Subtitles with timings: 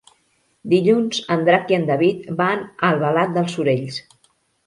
[0.71, 4.01] Dilluns en Drac i en David van a Albalat dels Sorells.